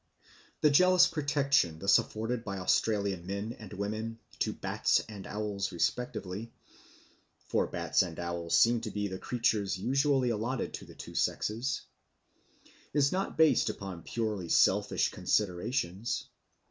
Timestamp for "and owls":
5.07-5.71, 8.01-8.57